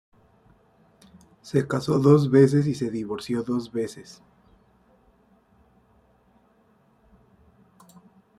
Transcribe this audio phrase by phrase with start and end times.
[1.43, 4.23] Se casó dos veces y se divorció las dos veces.